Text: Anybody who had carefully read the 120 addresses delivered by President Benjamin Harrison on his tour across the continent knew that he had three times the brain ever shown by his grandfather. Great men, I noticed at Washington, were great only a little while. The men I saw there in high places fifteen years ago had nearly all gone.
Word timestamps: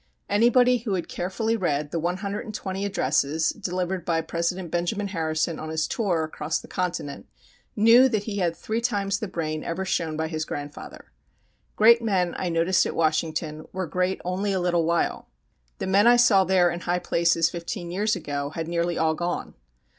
Anybody 0.27 0.79
who 0.79 0.95
had 0.95 1.07
carefully 1.07 1.55
read 1.55 1.91
the 1.91 1.99
120 1.99 2.85
addresses 2.85 3.49
delivered 3.51 4.03
by 4.03 4.21
President 4.21 4.71
Benjamin 4.71 5.09
Harrison 5.09 5.59
on 5.59 5.69
his 5.69 5.85
tour 5.87 6.23
across 6.23 6.59
the 6.59 6.67
continent 6.67 7.27
knew 7.75 8.09
that 8.09 8.23
he 8.23 8.37
had 8.37 8.57
three 8.57 8.81
times 8.81 9.19
the 9.19 9.27
brain 9.27 9.63
ever 9.63 9.85
shown 9.85 10.17
by 10.17 10.27
his 10.27 10.43
grandfather. 10.43 11.11
Great 11.75 12.01
men, 12.01 12.33
I 12.39 12.49
noticed 12.49 12.87
at 12.87 12.95
Washington, 12.95 13.67
were 13.73 13.85
great 13.85 14.19
only 14.25 14.53
a 14.53 14.59
little 14.59 14.85
while. 14.85 15.29
The 15.77 15.85
men 15.85 16.07
I 16.07 16.15
saw 16.15 16.45
there 16.45 16.71
in 16.71 16.79
high 16.79 16.97
places 16.97 17.51
fifteen 17.51 17.91
years 17.91 18.15
ago 18.15 18.49
had 18.55 18.67
nearly 18.67 18.97
all 18.97 19.13
gone. 19.13 19.53